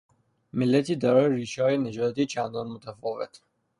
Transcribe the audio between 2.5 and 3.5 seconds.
متفاوت